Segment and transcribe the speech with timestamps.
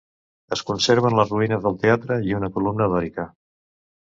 [0.55, 3.29] Es conserven les ruïnes del teatre i una columnata dòrica.